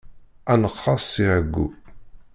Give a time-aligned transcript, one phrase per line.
[0.51, 1.65] Ad neqqerṣ si ɛeggu.